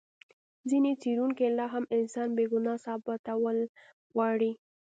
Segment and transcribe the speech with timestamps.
[0.69, 3.57] ځینې څېړونکي لا هم انسان بې ګناه ثابتول
[4.13, 4.51] غواړي.